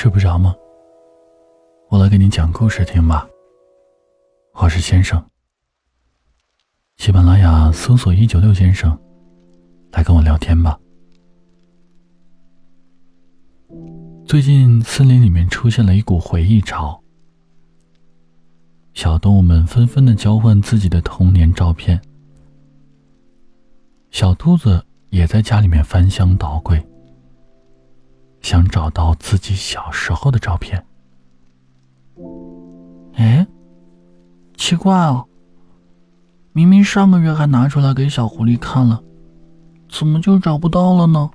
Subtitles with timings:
[0.00, 0.54] 睡不着吗？
[1.90, 3.28] 我来给你讲故事听吧。
[4.52, 5.20] 我是先生。
[6.98, 8.96] 喜马拉雅搜索“一九六先生”，
[9.90, 10.78] 来跟我聊天吧。
[14.24, 17.02] 最近森林里面出现了一股回忆潮，
[18.94, 22.00] 小动物们纷纷的交换自己的童年照片。
[24.12, 24.80] 小兔子
[25.10, 26.80] 也在家里面翻箱倒柜。
[28.48, 30.82] 想找到自己小时候的照片。
[33.12, 33.46] 哎，
[34.56, 35.26] 奇怪哦，
[36.54, 39.02] 明明上个月还拿出来给小狐狸看了，
[39.90, 41.30] 怎么就找不到了呢？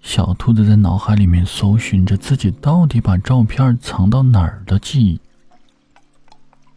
[0.00, 5.20] 小兔子在脑海里面搜寻着自己到底把照片藏到哪儿的记忆。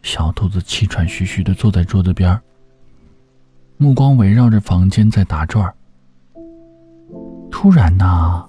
[0.02, 2.40] 小兔子气喘吁吁的坐在桌子边
[3.76, 5.74] 目光围绕着房间在打转
[7.50, 8.44] 突然呐。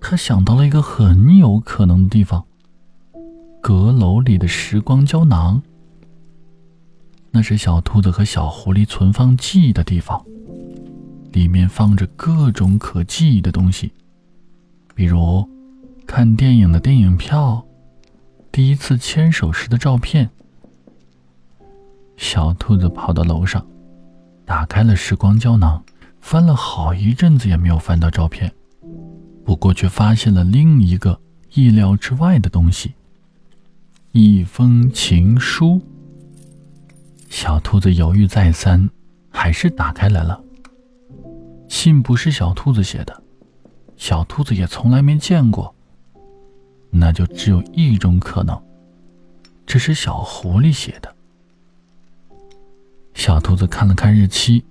[0.00, 2.44] 他想到了一个很有可能的地方——
[3.62, 5.62] 阁楼里的时光胶囊。
[7.30, 10.24] 那是小兔子和小狐狸存放记忆的地方，
[11.30, 13.92] 里面放着各种可记忆的东西，
[14.96, 15.48] 比如
[16.06, 17.64] 看电影的电影票、
[18.50, 20.28] 第一次牵手时的照片。
[22.16, 23.64] 小兔子跑到楼上，
[24.44, 25.84] 打开了时光胶囊，
[26.20, 28.52] 翻了好一阵子也没有翻到照片。
[29.50, 31.20] 不过，却发现了另一个
[31.54, 32.94] 意料之外的东西——
[34.14, 35.82] 一封情书。
[37.28, 38.88] 小兔子犹豫再三，
[39.28, 40.40] 还是打开来了。
[41.68, 43.24] 信不是小兔子写的，
[43.96, 45.74] 小兔子也从来没见过。
[46.88, 48.56] 那就只有一种可能，
[49.66, 51.12] 这是小狐狸写的。
[53.14, 54.62] 小兔子看了看日期，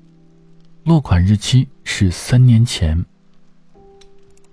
[0.86, 3.06] 落款日期是三年前。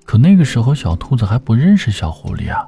[0.06, 2.66] 可那个时候，小兔子还不认识小狐狸啊。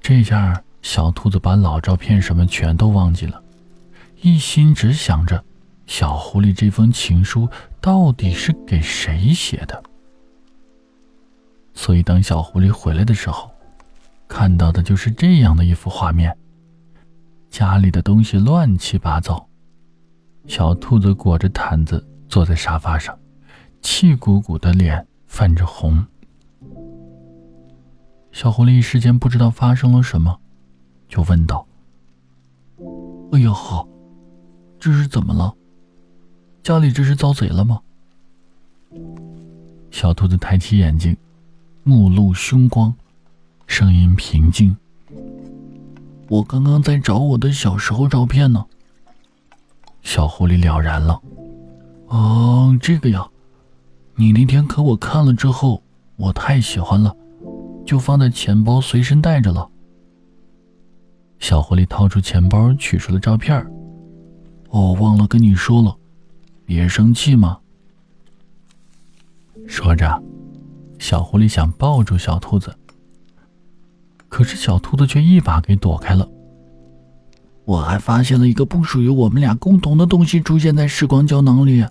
[0.00, 3.40] 这下，小兔子把老照片什么全都忘记了，
[4.22, 5.44] 一心只想着
[5.86, 7.46] 小狐狸这封情书
[7.78, 9.82] 到底是给谁写的。
[11.74, 13.50] 所以，当小狐狸回来的时候，
[14.26, 16.34] 看到的就是这样的一幅画面：
[17.50, 19.46] 家里的东西乱七八糟，
[20.46, 23.16] 小兔子裹着毯子坐在沙发上，
[23.82, 25.06] 气鼓鼓的脸。
[25.30, 26.04] 泛着红，
[28.32, 30.38] 小狐狸一时间不知道发生了什么，
[31.08, 31.64] 就问道
[33.30, 33.88] ：“哎呀呵，
[34.80, 35.54] 这是怎么了？
[36.64, 37.80] 家里这是遭贼了吗？”
[39.92, 41.16] 小兔子抬起眼睛，
[41.84, 42.92] 目露凶光，
[43.68, 44.76] 声音平静
[46.28, 48.66] ：“我刚刚在找我的小时候照片呢。”
[50.02, 51.22] 小狐狸了然了
[52.08, 53.26] ：“哦，这个呀。”
[54.20, 55.82] 你那天可我看了之后，
[56.16, 57.16] 我太喜欢了，
[57.86, 59.66] 就放在钱包随身带着了。
[61.38, 63.66] 小狐狸掏出钱包，取出了照片
[64.68, 65.96] 哦，忘了跟你说了，
[66.66, 67.58] 别生气嘛。
[69.66, 70.22] 说着，
[70.98, 72.76] 小狐狸想抱住小兔子，
[74.28, 76.28] 可是小兔子却一把给躲开了。
[77.64, 81.86] 我还发现了一个不属于我们俩共同的东西出现在时光胶囊里。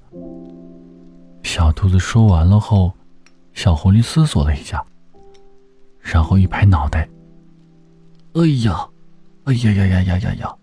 [1.51, 2.93] 小兔子说完了后，
[3.55, 4.85] 小狐狸思索了一下，
[5.99, 7.09] 然后一拍脑袋
[8.37, 8.87] ：“哎呀，
[9.45, 10.55] 哎呀呀呀呀呀呀！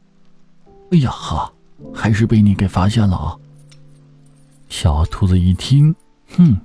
[0.93, 1.53] 哎呀哈，
[1.93, 3.37] 还是被你给发现了啊！”
[4.71, 5.93] 小兔子一听，
[6.37, 6.57] 哼，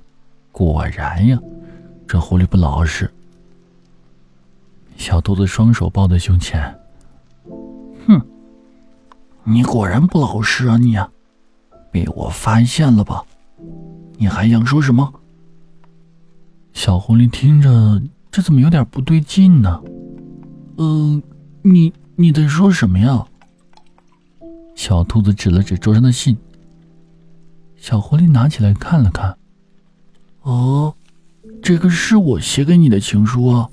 [0.52, 1.36] 果然呀，
[2.06, 3.12] 这狐狸不老实。
[4.96, 6.62] 小兔子双手抱在胸前，
[8.06, 8.24] 哼，
[9.42, 10.96] 你果然不老实啊你，
[11.90, 13.24] 被我发现了吧？
[14.22, 15.12] 你还想说什么？
[16.72, 18.00] 小狐狸听着，
[18.30, 19.82] 这怎么有点不对劲呢？
[20.76, 21.20] 呃，
[21.62, 23.26] 你你在说什么呀？
[24.76, 26.36] 小兔子指了指桌上的信。
[27.76, 29.36] 小狐狸拿起来看了看。
[30.42, 30.94] 哦，
[31.60, 33.68] 这个是我写给你的情书啊，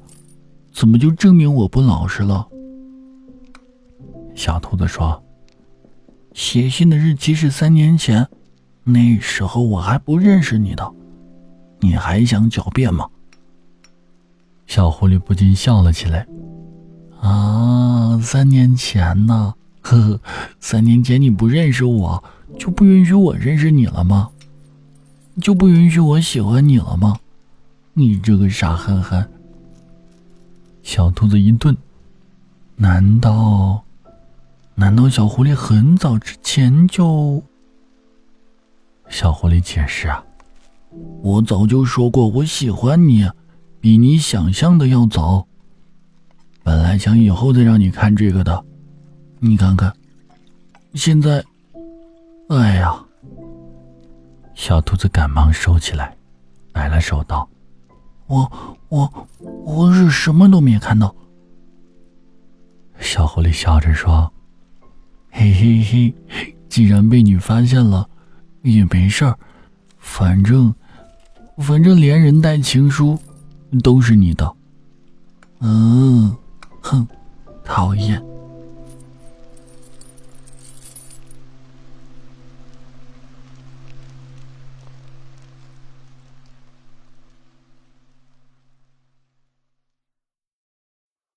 [0.73, 2.47] 怎么就证明我不老实了？
[4.33, 5.23] 小兔子说
[6.33, 8.27] ：“写信的日期是三年前。”
[8.91, 10.93] 那时候我还不认识你的，
[11.79, 13.07] 你还想狡辩吗？
[14.65, 16.27] 小狐狸不禁笑了起来。
[17.21, 19.53] 啊，三年前呢？
[19.81, 20.19] 呵呵，
[20.59, 22.23] 三年前你不认识我，
[22.57, 24.29] 就不允许我认识你了吗？
[25.41, 27.17] 就不允许我喜欢你了吗？
[27.93, 29.29] 你这个傻憨憨！
[30.83, 31.75] 小兔子一顿，
[32.75, 33.83] 难道，
[34.75, 37.43] 难道小狐狸很早之前就？
[39.09, 40.23] 小狐狸解释啊，
[41.21, 43.27] 我早就说过我喜欢你，
[43.81, 45.45] 比你想象的要早。
[46.63, 48.63] 本来想以后再让你看这个的，
[49.39, 49.91] 你看看，
[50.93, 51.43] 现在，
[52.49, 53.03] 哎呀！
[54.53, 56.15] 小兔子赶忙收起来，
[56.71, 57.49] 摆了手道
[58.27, 59.27] ：“我我
[59.63, 61.15] 我是什么都没看到。”
[62.99, 64.31] 小狐狸笑着说
[65.31, 68.07] ：“嘿嘿嘿，既然被你发现了，
[68.61, 69.37] 也没事儿，
[69.97, 70.73] 反正
[71.57, 73.17] 反正连人带情书
[73.83, 74.51] 都是你的。”
[75.61, 76.35] 嗯，
[76.81, 77.05] 哼，
[77.63, 78.23] 讨厌。